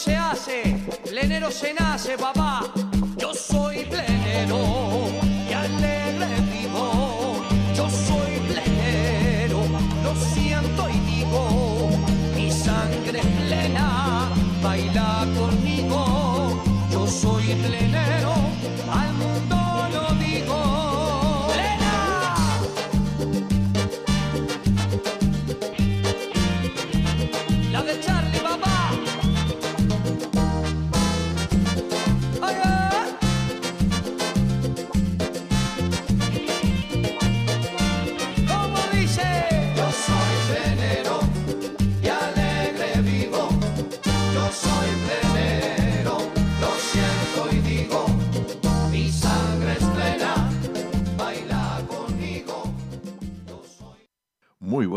[0.00, 0.62] se hace,
[1.04, 2.72] plenero se nace, papá.
[3.18, 4.58] Yo soy plenero
[5.46, 6.59] y alegre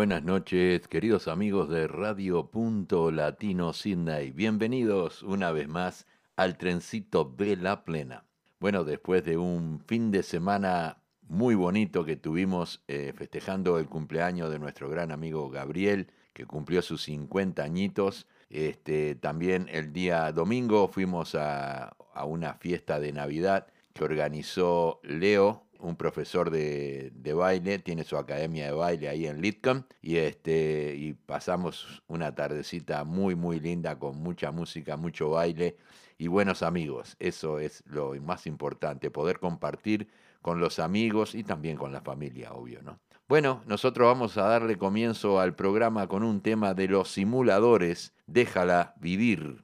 [0.03, 4.31] buenas noches, queridos amigos de Radio Punto Latino Sydney.
[4.31, 8.25] Bienvenidos una vez más al trencito de la plena.
[8.59, 10.97] Bueno, después de un fin de semana
[11.29, 16.81] muy bonito que tuvimos eh, festejando el cumpleaños de nuestro gran amigo Gabriel, que cumplió
[16.81, 18.27] sus 50 añitos.
[18.49, 25.62] Este, también el día domingo fuimos a, a una fiesta de Navidad que organizó Leo,
[25.83, 30.95] un profesor de, de baile, tiene su academia de baile ahí en Litcom, y, este,
[30.95, 35.77] y pasamos una tardecita muy, muy linda con mucha música, mucho baile
[36.17, 37.15] y buenos amigos.
[37.19, 40.07] Eso es lo más importante, poder compartir
[40.41, 42.99] con los amigos y también con la familia, obvio, ¿no?
[43.27, 48.93] Bueno, nosotros vamos a darle comienzo al programa con un tema de los simuladores, Déjala
[48.99, 49.63] vivir.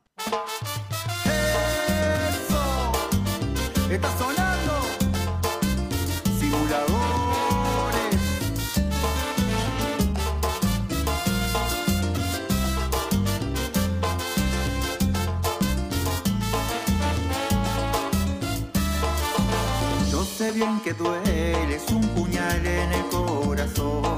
[20.84, 24.18] Que duele, es un puñal en el corazón.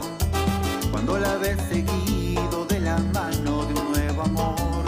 [0.92, 4.84] Cuando la ves seguido de la mano de un nuevo amor.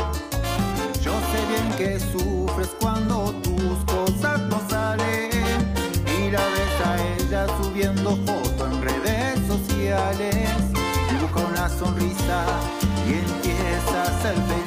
[1.02, 5.32] Yo sé bien que sufres cuando tus cosas no salen
[6.20, 10.48] y la ves a ella subiendo fotos en redes sociales.
[11.10, 12.46] Dibuja una sonrisa
[13.08, 14.62] y empieza a ser feliz.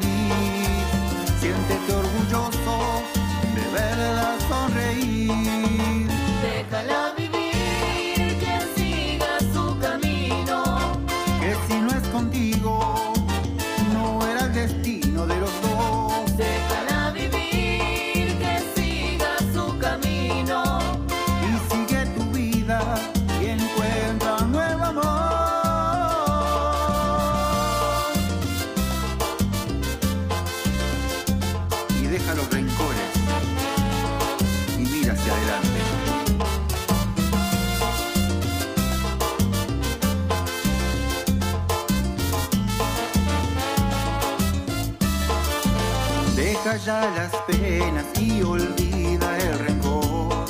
[46.87, 50.45] Ya las penas y olvida el rencor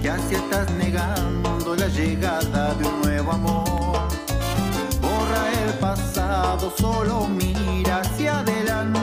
[0.00, 4.08] que así estás negando la llegada de un nuevo amor.
[5.02, 8.99] Borra el pasado, solo mira hacia adelante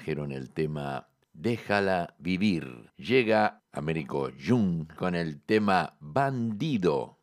[0.00, 2.90] trajeron el tema Déjala vivir.
[2.96, 7.19] Llega Américo Jung con el tema Bandido.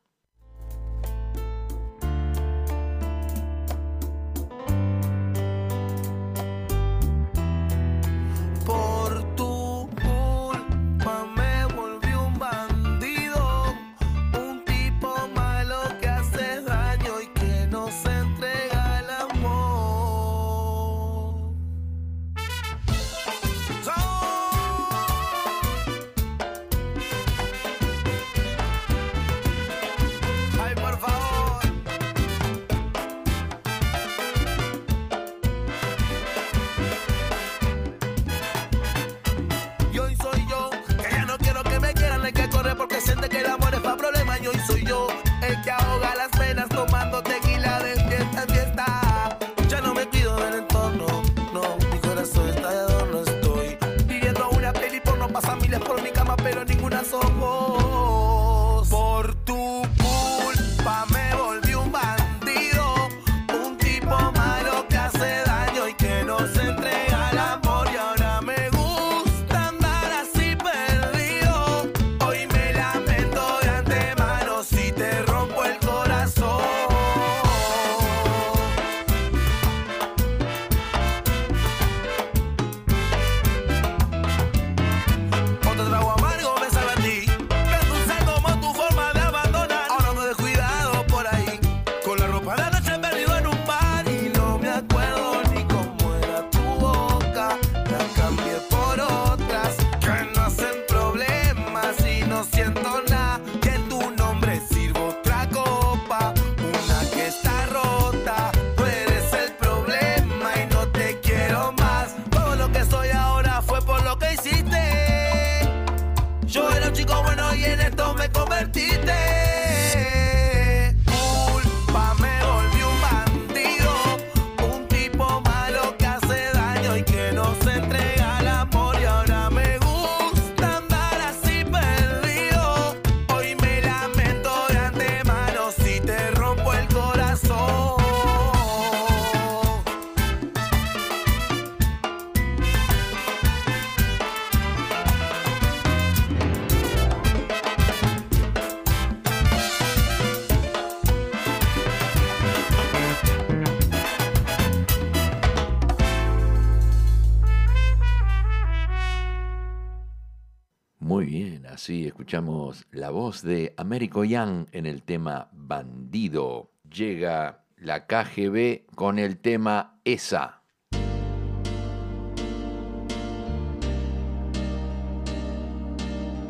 [161.08, 166.74] Muy bien, así escuchamos la voz de Américo Young en el tema Bandido.
[166.84, 170.64] Llega la KGB con el tema Esa.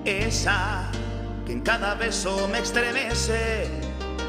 [0.04, 0.90] Esa
[1.46, 3.68] que en cada beso me estremece,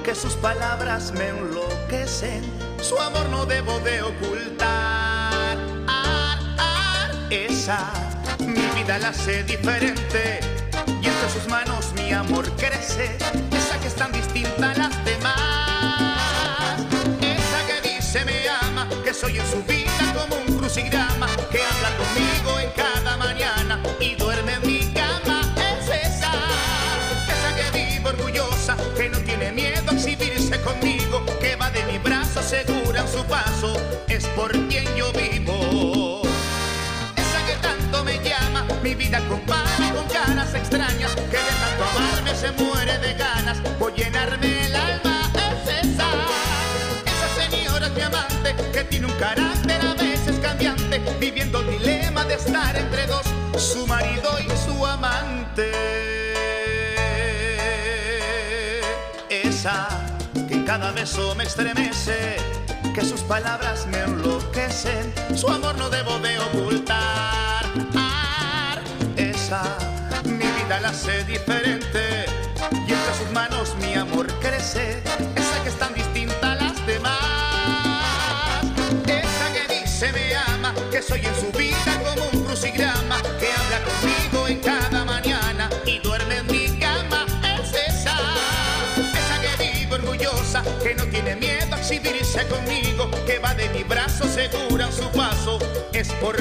[0.05, 2.43] que sus palabras me enloquecen,
[2.83, 5.57] su amor no debo de ocultar.
[5.87, 8.18] Ar, ar, esa,
[8.97, 10.41] la hace diferente,
[11.03, 13.19] y entre sus manos mi amor crece,
[13.53, 16.81] esa que es tan distinta a las demás.
[17.21, 21.91] Esa que dice me ama, que soy en su vida como un crucigrama, que habla
[21.99, 25.43] conmigo en cada mañana y duerme en mi cama.
[25.57, 26.33] Es esa,
[27.29, 31.99] esa que vive orgullosa, que no tiene miedo a exhibirse conmigo, que va de mi
[31.99, 33.75] brazo segura en su paso,
[34.09, 34.57] es por
[38.83, 43.95] mi vida compara con caras extrañas, que de tanto amarme se muere de ganas, por
[43.95, 45.31] llenarme el alma.
[45.35, 46.09] Es esa,
[47.07, 52.25] esa señora es mi amante, que tiene un carácter a veces cambiante, viviendo el dilema
[52.25, 55.73] de estar entre dos, su marido y su amante.
[59.29, 59.89] Esa
[60.49, 62.37] que cada beso me estremece,
[62.95, 67.88] que sus palabras me enloquecen, su amor no debo de ocultar.
[69.49, 72.27] Mi vida la hace diferente,
[72.71, 75.03] y entre sus manos mi amor crece,
[75.35, 78.63] esa que es tan distinta a las demás.
[79.07, 83.81] Esa que dice me ama, que soy en su vida como un crucigrama, que habla
[83.87, 87.25] conmigo en cada mañana y duerme en mi cama.
[87.59, 88.19] Es esa,
[88.99, 93.83] esa que vive orgullosa, que no tiene miedo a exhibirse conmigo, que va de mi
[93.83, 95.59] brazo segura su paso,
[95.95, 96.39] es por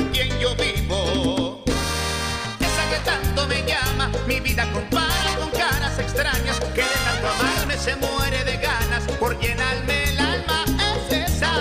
[4.58, 10.04] vida compara con caras extrañas, que de tanto amarme se muere de ganas por llenarme
[10.06, 10.66] el alma.
[11.10, 11.52] Es esa,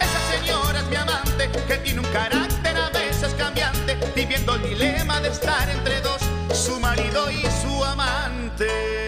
[0.00, 5.20] esa señora es mi amante, que tiene un carácter a veces cambiante, viviendo el dilema
[5.20, 6.20] de estar entre dos,
[6.54, 9.07] su marido y su amante.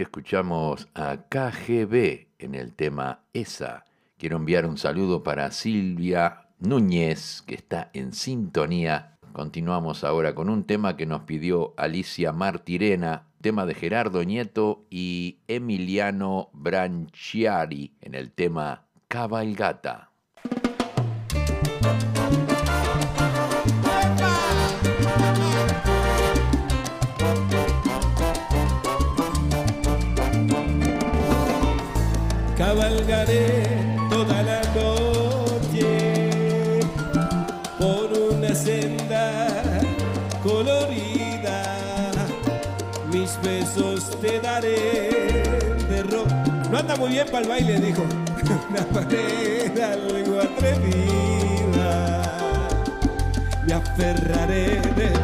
[0.00, 3.84] escuchamos a KGB en el tema Esa.
[4.18, 9.18] Quiero enviar un saludo para Silvia Núñez, que está en sintonía.
[9.32, 15.40] Continuamos ahora con un tema que nos pidió Alicia Martirena, tema de Gerardo Nieto y
[15.48, 20.13] Emiliano Branchiari en el tema Cabalgata.
[46.94, 48.02] prepara muy bien para el baile, dijo.
[48.70, 52.22] Una manera algo atrevida.
[53.66, 55.23] Me aferraré de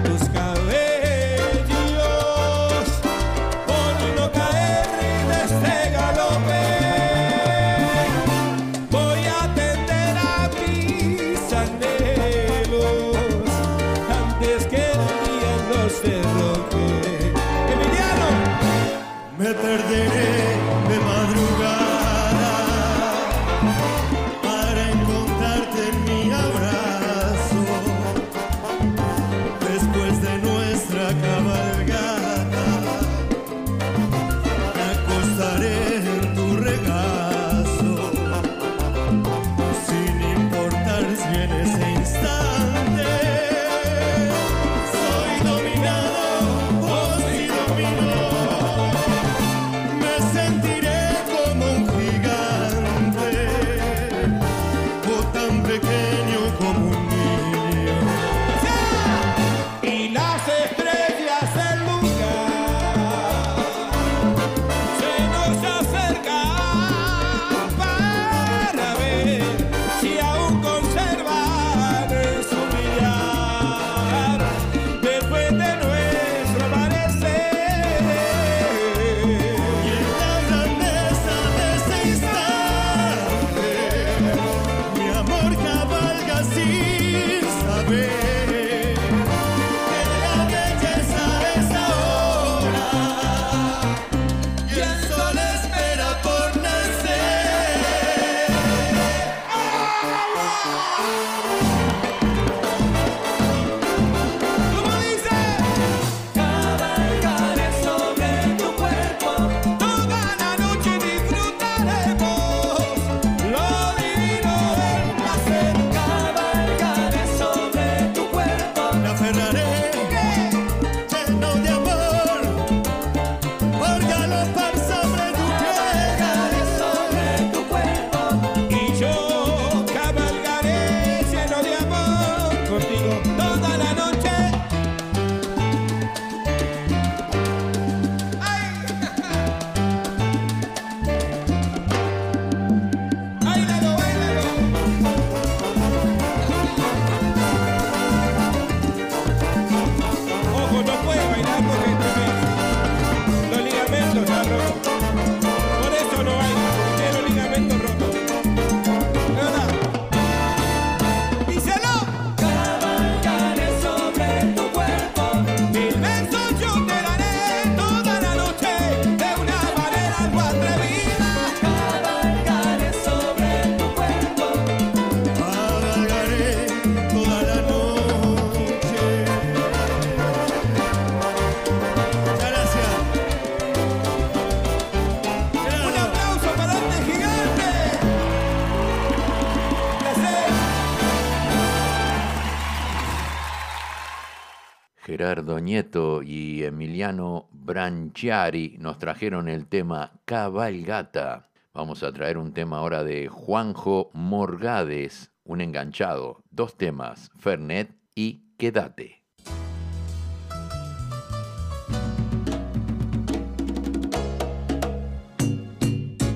[195.80, 201.48] Nieto y Emiliano Branchiari nos trajeron el tema Cabalgata.
[201.72, 206.42] Vamos a traer un tema ahora de Juanjo Morgades, un enganchado.
[206.50, 209.24] Dos temas, Fernet y Quédate.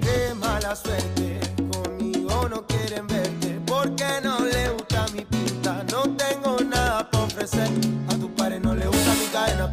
[0.01, 6.61] Qué mala suerte, conmigo no quieren verte, porque no le gusta mi pinta, no tengo
[6.61, 7.69] nada por ofrecer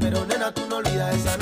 [0.02, 1.41] pero nena, tú no olvidas esa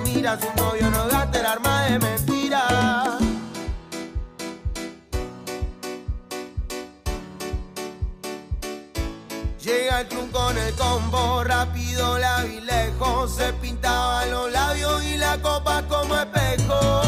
[0.00, 3.18] mira, su novio no gasta el arma de mentira.
[9.62, 15.16] Llega el club con el combo, rápido la vi lejos, se pintaba los labios y
[15.16, 17.05] la copa como espejo.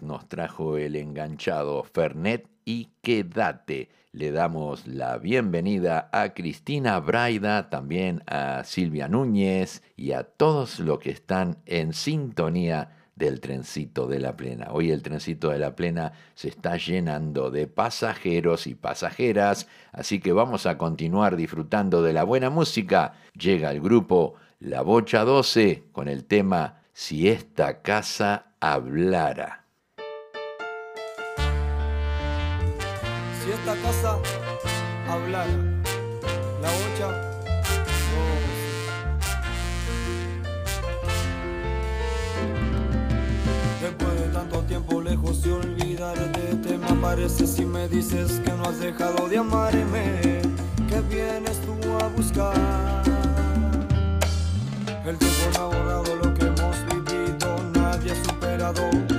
[0.00, 3.90] nos trajo el enganchado Fernet y Quédate.
[4.12, 11.00] Le damos la bienvenida a Cristina Braida, también a Silvia Núñez y a todos los
[11.00, 14.68] que están en sintonía del trencito de la plena.
[14.70, 20.32] Hoy el trencito de la plena se está llenando de pasajeros y pasajeras, así que
[20.32, 23.12] vamos a continuar disfrutando de la buena música.
[23.38, 29.64] Llega el grupo La Bocha 12 con el tema si esta casa hablara.
[33.40, 34.18] Si esta casa
[35.08, 35.46] hablara,
[36.60, 37.08] la bocha...
[43.80, 48.64] Después de tanto tiempo lejos de olvidarte, te me apareces y me dices que no
[48.64, 50.42] has dejado de amarme,
[50.88, 52.56] que vienes tú a buscar.
[55.06, 56.27] El tiempo ha borrado lo
[58.72, 59.17] cuidado.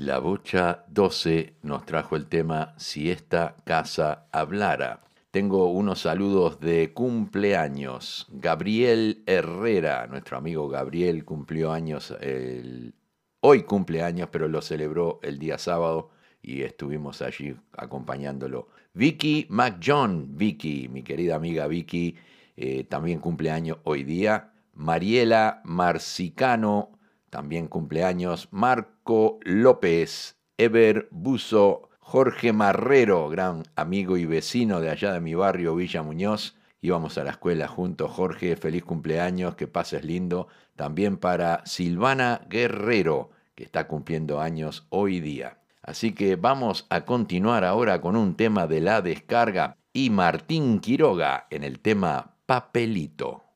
[0.00, 5.02] La Bocha 12 nos trajo el tema Si esta casa hablara.
[5.30, 8.26] Tengo unos saludos de cumpleaños.
[8.30, 12.94] Gabriel Herrera, nuestro amigo Gabriel, cumplió años el...
[13.40, 18.68] hoy cumpleaños, pero lo celebró el día sábado y estuvimos allí acompañándolo.
[18.94, 22.16] Vicky McJohn, Vicky, mi querida amiga Vicky,
[22.56, 24.54] eh, también cumpleaños hoy día.
[24.72, 26.98] Mariela Marcicano,
[27.30, 35.20] también cumpleaños Marco López, Ever Buzo, Jorge Marrero, gran amigo y vecino de allá de
[35.20, 36.56] mi barrio Villa Muñoz.
[36.82, 40.48] Íbamos a la escuela juntos, Jorge, feliz cumpleaños, que pases lindo.
[40.74, 45.58] También para Silvana Guerrero, que está cumpliendo años hoy día.
[45.82, 51.46] Así que vamos a continuar ahora con un tema de la descarga y Martín Quiroga
[51.50, 53.49] en el tema Papelito.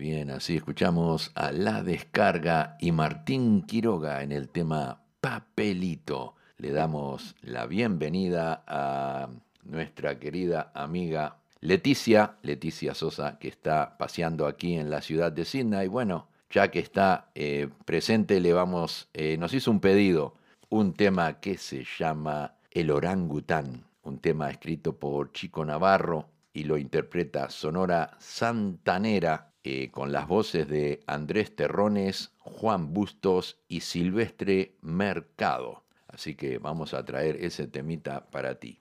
[0.00, 6.36] bien, así escuchamos a La Descarga y Martín Quiroga en el tema Papelito.
[6.56, 9.28] Le damos la bienvenida a
[9.62, 15.88] nuestra querida amiga Leticia, Leticia Sosa, que está paseando aquí en la ciudad de Sydney.
[15.88, 20.34] Bueno, ya que está eh, presente, le vamos, eh, nos hizo un pedido,
[20.70, 26.78] un tema que se llama El Orangután, un tema escrito por Chico Navarro y lo
[26.78, 35.84] interpreta Sonora Santanera eh, con las voces de Andrés Terrones, Juan Bustos y Silvestre Mercado.
[36.08, 38.78] Así que vamos a traer ese temita para ti.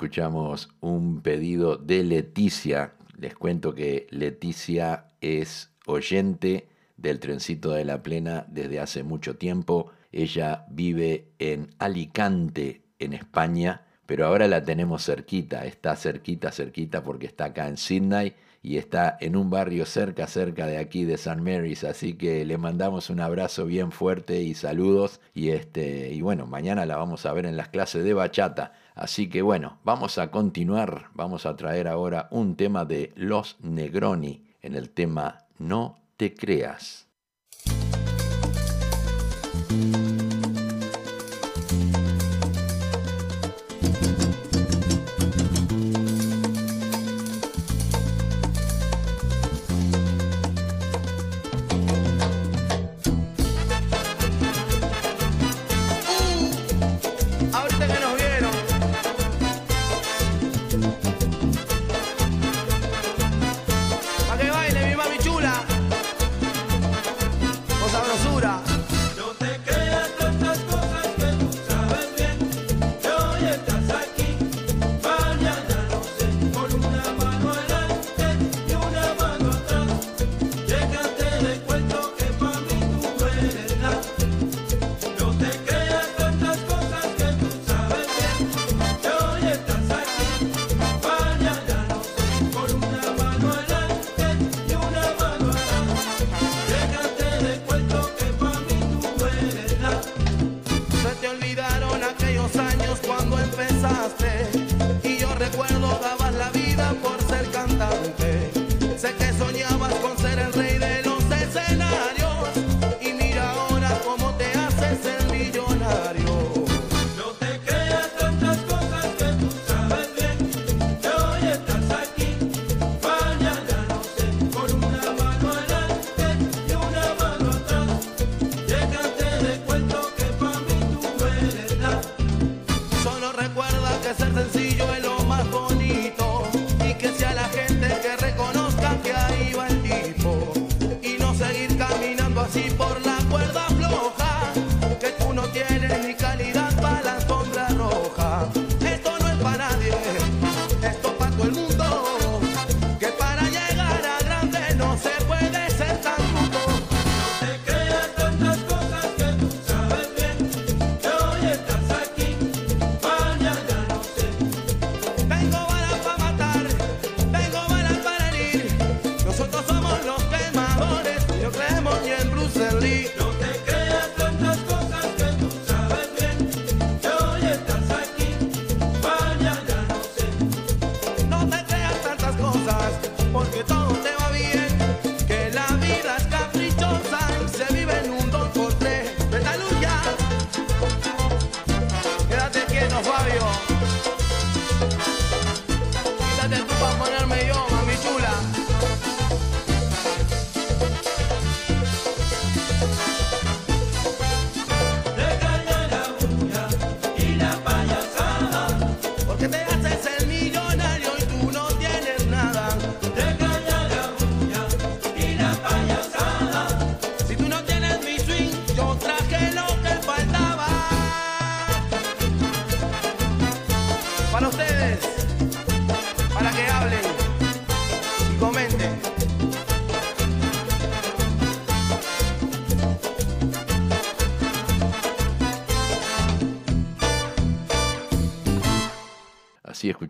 [0.00, 2.94] escuchamos un pedido de Leticia.
[3.18, 9.92] Les cuento que Leticia es oyente del trencito de la plena desde hace mucho tiempo.
[10.10, 15.66] Ella vive en Alicante, en España, pero ahora la tenemos cerquita.
[15.66, 20.66] Está cerquita, cerquita porque está acá en Sydney y está en un barrio cerca, cerca
[20.66, 25.20] de aquí de San Mary's, así que le mandamos un abrazo bien fuerte y saludos
[25.34, 28.72] y este y bueno, mañana la vamos a ver en las clases de bachata.
[28.94, 34.44] Así que bueno, vamos a continuar, vamos a traer ahora un tema de Los Negroni
[34.62, 37.09] en el tema No te creas.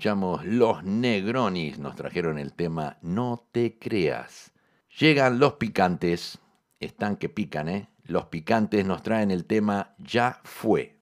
[0.00, 4.50] escuchamos Los Negronis, nos trajeron el tema No te creas.
[4.98, 6.38] Llegan los picantes,
[6.78, 7.90] están que pican, ¿eh?
[8.04, 10.99] Los picantes nos traen el tema Ya fue.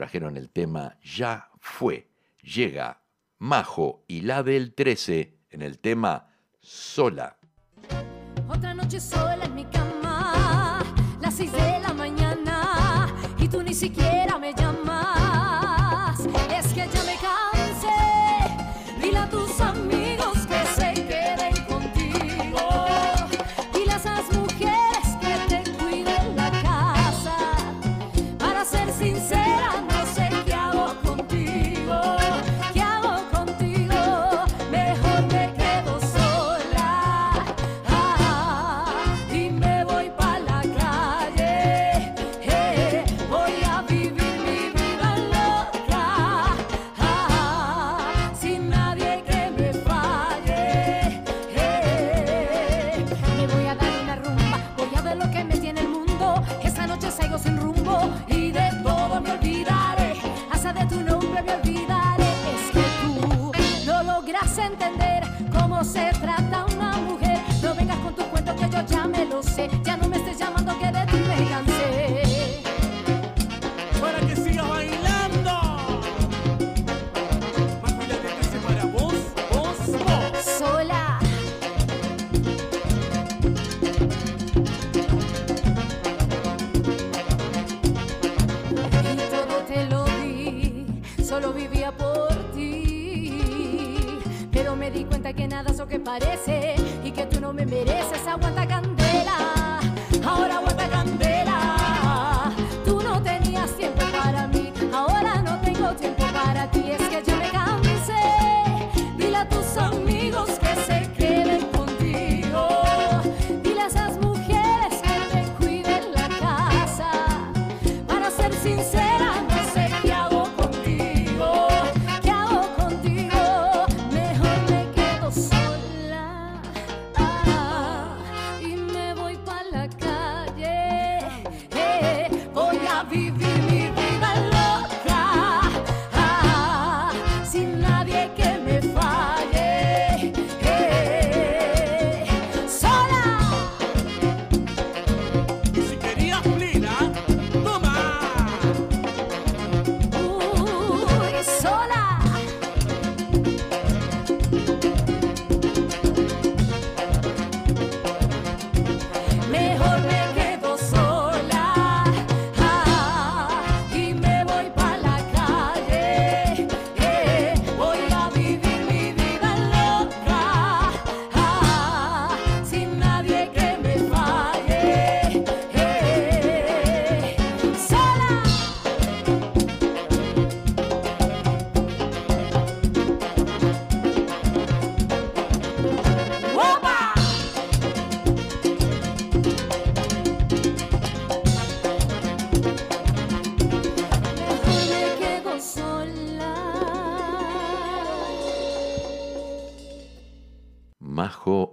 [0.00, 2.08] trajeron el tema Ya fue.
[2.42, 3.02] Llega
[3.38, 6.26] Majo y la del 13 en el tema
[6.58, 7.36] Sola.
[8.48, 10.82] Otra noche sola en mi cama,
[11.20, 16.18] las 6 de la mañana, y tú ni siquiera me llamas.
[16.50, 19.99] Es que ya me cansé, dile a tus amigos.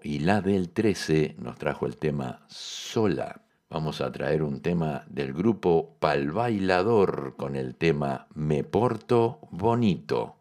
[0.04, 3.42] Y la del 13 nos trajo el tema Sola.
[3.70, 10.36] Vamos a traer un tema del grupo Pal Bailador con el tema Me Porto Bonito.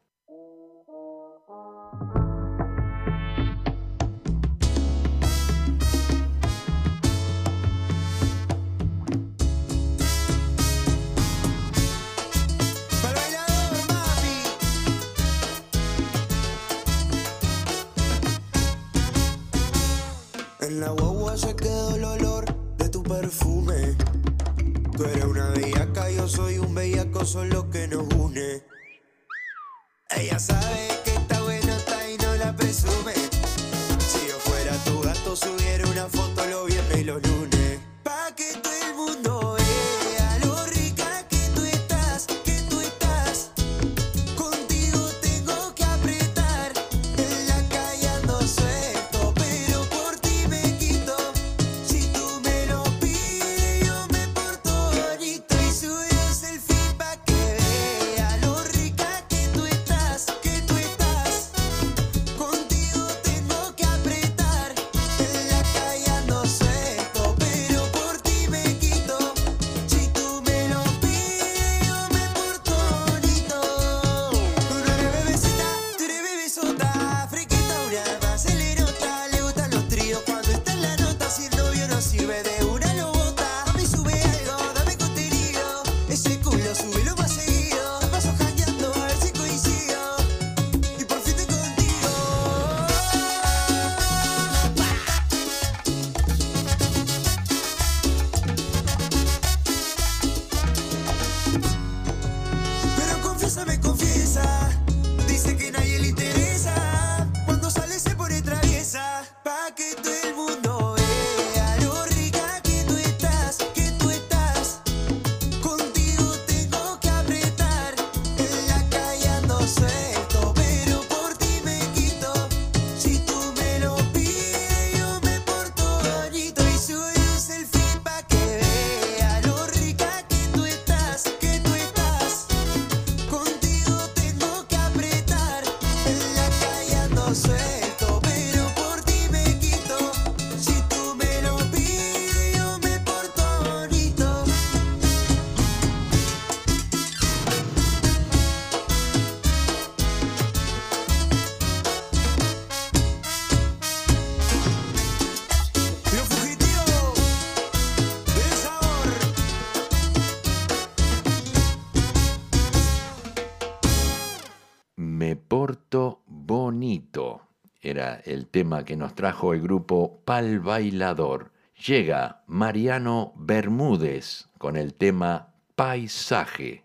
[168.26, 171.52] el tema que nos trajo el grupo Pal Bailador.
[171.86, 176.84] Llega Mariano Bermúdez con el tema Paisaje.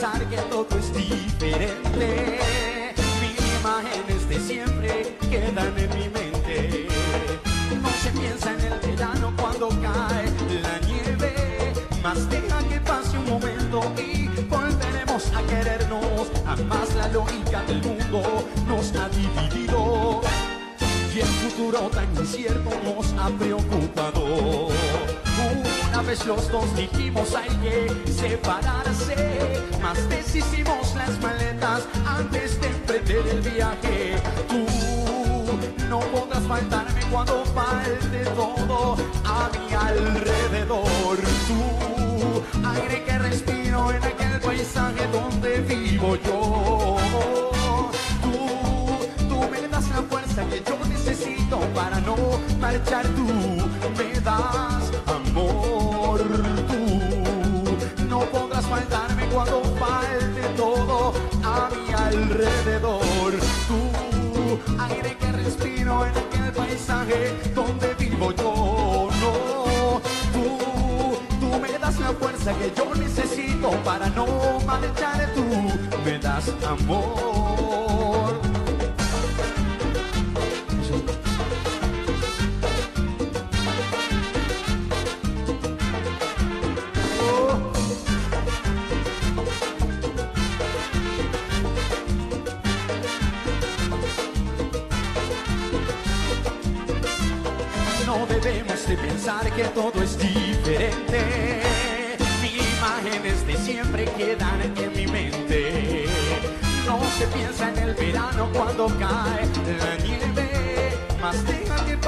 [0.00, 2.40] Pensar que todo es diferente.
[3.20, 6.88] Mil imágenes de siempre quedan en mi mente.
[7.82, 10.24] No se piensa en el verano cuando cae
[10.62, 11.72] la nieve.
[12.02, 16.28] Más deja que pase un momento y volveremos a querernos.
[16.46, 20.22] Jamás la lógica del mundo nos ha dividido.
[21.14, 24.70] Y el futuro tan incierto nos ha preocupado.
[26.00, 33.26] Una vez los dos dijimos hay que separarse, más deshicimos las maletas antes de emprender
[33.28, 34.16] el viaje.
[34.48, 34.64] Tú
[35.90, 38.96] no podrás faltarme cuando falte todo
[39.26, 41.18] a mi alrededor.
[41.46, 46.96] Tú, aire que respiro en aquel paisaje donde vivo yo.
[48.22, 52.16] Tú, tú me das la fuerza que yo necesito para no
[52.58, 53.06] marchar.
[53.08, 53.26] Tú
[53.98, 54.89] me das
[58.70, 61.12] faltarme cuando falte todo
[61.44, 63.32] a mi alrededor.
[63.66, 69.08] Tú, aire que respiro en aquel paisaje donde vivo yo.
[69.22, 70.00] No,
[70.32, 74.26] tú, tú me das la fuerza que yo necesito para no
[74.64, 75.32] marchar.
[75.34, 75.44] Tú
[76.04, 78.59] me das amor.
[98.90, 101.62] De pensar que todo es diferente.
[102.42, 106.06] Imágenes de siempre quedan en mi mente.
[106.86, 109.46] No se piensa en el verano cuando cae
[109.78, 110.90] la nieve.
[111.22, 111.59] Más que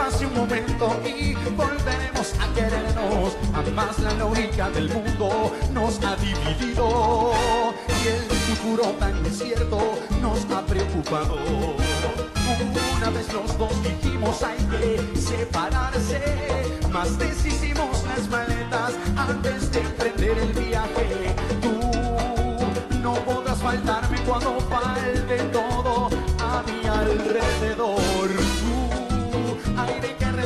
[0.03, 3.37] pase un momento y volveremos a querernos.
[3.55, 7.33] Jamás la lógica del mundo nos ha dividido.
[8.03, 9.79] Y el futuro tan incierto
[10.21, 11.37] nos ha preocupado.
[12.97, 16.21] Una vez los dos dijimos hay que separarse,
[16.91, 21.35] más deshicimos las maletas antes de emprender el viaje.
[21.63, 26.09] Tú no podrás faltarme cuando falte todo
[26.41, 28.52] a mi alrededor.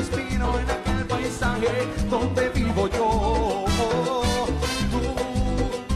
[0.08, 3.64] Respiro en aquel paisaje donde vivo yo.
[4.90, 5.00] Tú,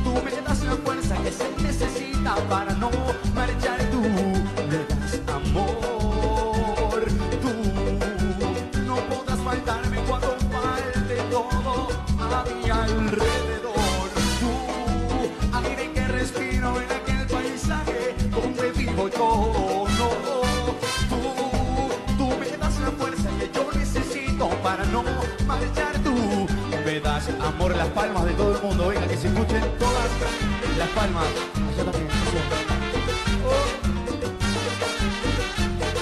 [0.03, 2.91] tú me das la fuerza que se necesita para no
[3.35, 3.79] marchar.
[3.93, 7.05] Tú me das amor.
[7.41, 11.89] Tú no podrás faltarme cuando falte todo
[12.19, 12.45] a
[27.41, 28.89] amor, las palmas de todo el mundo.
[28.89, 30.09] Venga, que se escuchen todas
[30.79, 31.25] las palmas.
[31.75, 32.09] Allá también,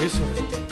[0.05, 0.23] eso.
[0.23, 0.68] Eso.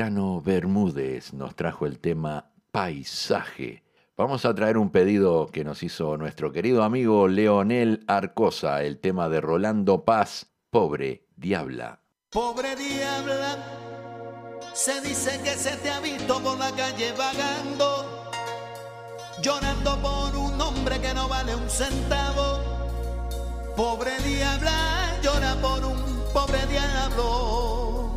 [0.00, 3.82] Mariano Bermúdez nos trajo el tema Paisaje.
[4.16, 9.28] Vamos a traer un pedido que nos hizo nuestro querido amigo Leonel Arcosa, el tema
[9.28, 12.00] de Rolando Paz, Pobre Diabla.
[12.30, 13.58] Pobre diabla,
[14.72, 18.26] se dice que se te ha visto por la calle vagando,
[19.42, 22.60] llorando por un hombre que no vale un centavo.
[23.76, 28.09] Pobre diabla, llora por un pobre diablo.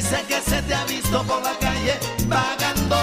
[0.00, 1.92] Dice que se te ha visto por la calle
[2.26, 2.96] pagando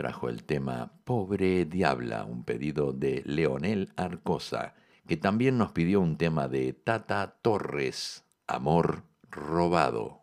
[0.00, 4.72] trajo el tema Pobre Diabla, un pedido de Leonel Arcosa,
[5.06, 10.22] que también nos pidió un tema de Tata Torres, Amor Robado.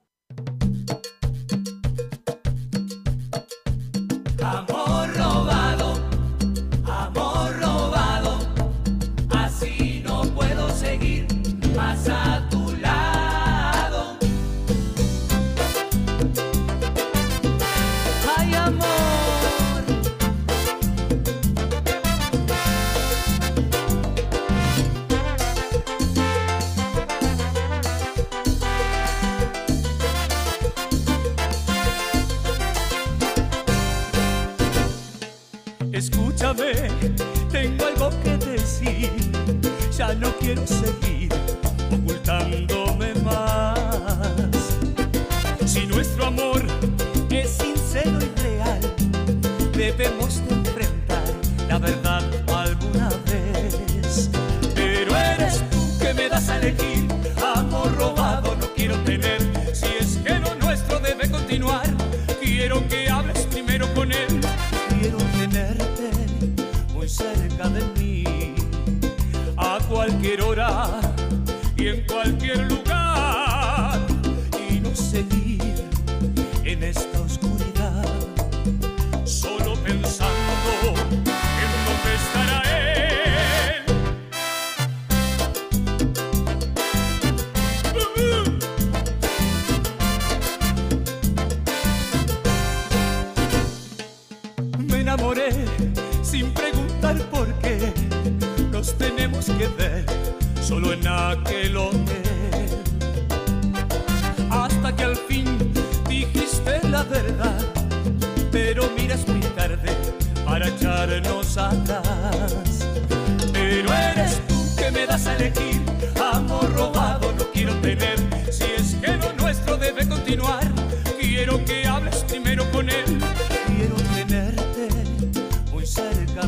[4.43, 5.93] Amor robado,
[6.83, 8.39] amor robado,
[9.29, 11.27] así no puedo seguir
[11.75, 12.26] pasando.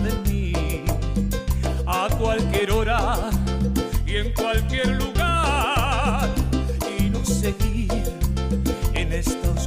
[0.04, 0.84] de mí
[1.86, 3.30] a cualquier hora
[4.06, 6.30] y en cualquier lugar.
[6.97, 8.04] Y no seguir
[8.93, 9.59] en esta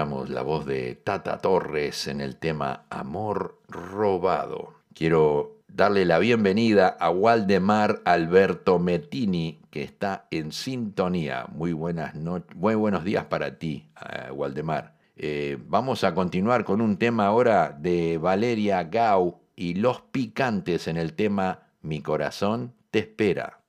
[0.00, 4.72] la voz de Tata Torres en el tema Amor Robado.
[4.94, 11.44] Quiero darle la bienvenida a Waldemar Alberto Metini, que está en sintonía.
[11.52, 14.94] Muy, buenas no muy buenos días para ti, eh, Waldemar.
[15.16, 20.96] Eh, vamos a continuar con un tema ahora de Valeria Gau y los picantes en
[20.96, 23.59] el tema Mi corazón te espera.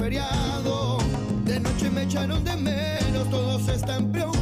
[0.00, 4.39] De noche me echaron de menos, todos están preocupados.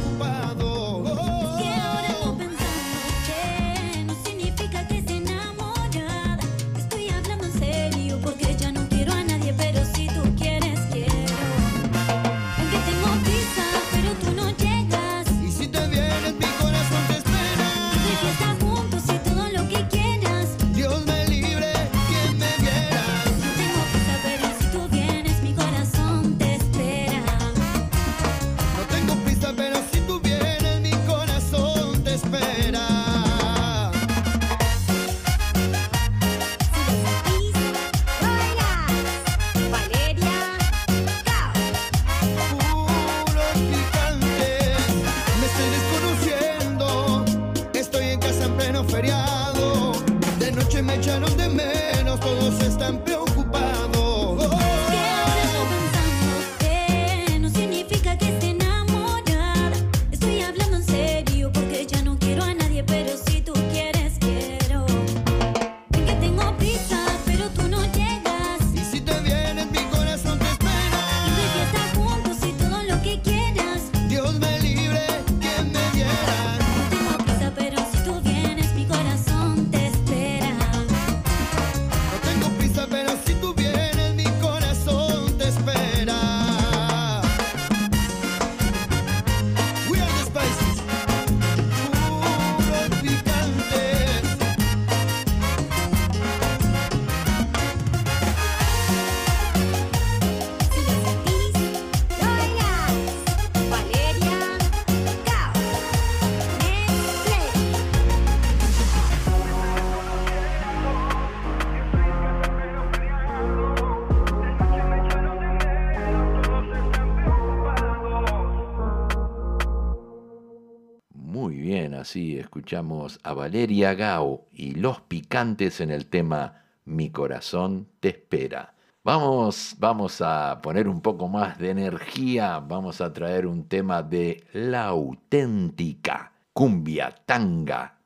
[122.69, 128.75] escuchamos a Valeria Gao y Los Picantes en el tema Mi corazón te espera.
[129.03, 134.43] Vamos, vamos a poner un poco más de energía, vamos a traer un tema de
[134.53, 137.97] la auténtica cumbia tanga.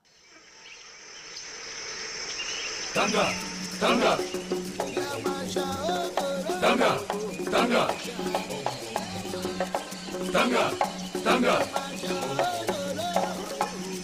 [2.94, 3.34] Tanga,
[3.82, 4.18] tanga.
[6.62, 6.98] Tanga,
[7.52, 7.88] tanga.
[10.32, 10.72] Tanga,
[11.22, 12.53] tanga.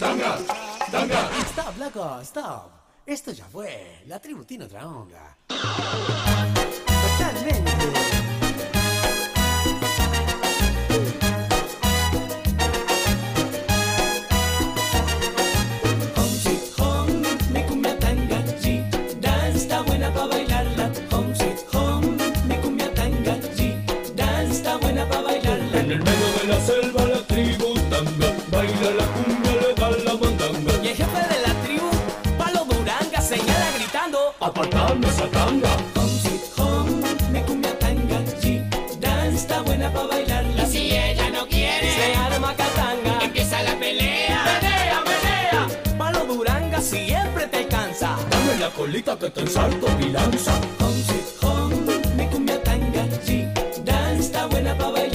[0.00, 0.38] ¡Tanga!
[0.90, 1.30] ¡Tanga!
[1.50, 2.20] ¡Stop, loco!
[2.22, 2.70] ¡Stop!
[3.04, 4.02] Esto ya fue.
[4.06, 5.36] La tribu tiene otra onda.
[7.18, 8.29] Totalmente.
[48.76, 50.52] colita que te ensalto mi lanza.
[50.80, 51.76] Home, sweet home,
[52.16, 53.46] mi cumbia tanga, sí,
[53.84, 55.09] dan está buena pa' bailar.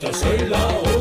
[0.00, 0.93] Vos soy la